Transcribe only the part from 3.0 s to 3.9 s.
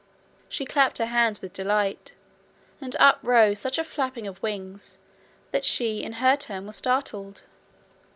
rose such a